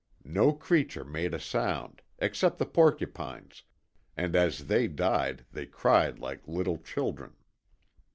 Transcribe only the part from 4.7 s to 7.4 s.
died they cried like little children.